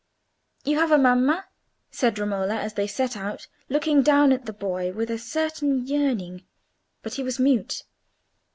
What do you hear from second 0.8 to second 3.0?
a mamma?" said Romola, as they